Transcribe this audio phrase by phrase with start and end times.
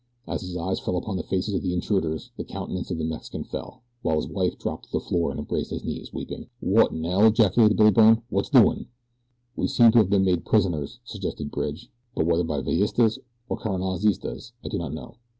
[0.27, 3.43] As his eyes fell upon the faces of the intruders the countenance of the Mexican
[3.43, 6.47] fell, while his wife dropped to the floor and embraced his knees, weeping.
[6.59, 8.23] "Wotinell?" ejaculated Billy Byrne.
[8.31, 8.87] "What's doin'?"
[9.55, 14.53] "We seem to have been made prisoners," suggested Bridge; "but whether by Villistas or Carranzistas
[14.65, 15.17] I do not know."